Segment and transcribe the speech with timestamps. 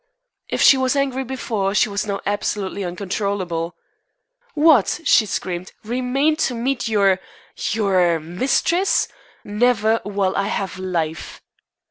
[0.49, 3.75] If she was angry before she was now absolutely uncontrollable.
[4.55, 5.73] "What?" she screamed.
[5.83, 7.19] "Remain to meet your
[7.69, 9.07] your mistress?
[9.43, 11.43] Never, while I have life!"